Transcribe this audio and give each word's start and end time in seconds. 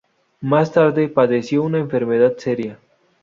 Más 0.39 0.71
tarde 0.71 1.09
padeció 1.09 1.61
una 1.61 1.77
enfermedad 1.77 2.33
seria. 2.37 2.79